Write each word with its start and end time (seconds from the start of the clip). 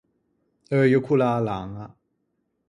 Euio 0.77 0.99
ch’o 1.05 1.15
l’à 1.19 1.29
a 1.37 1.39
laña. 1.47 1.87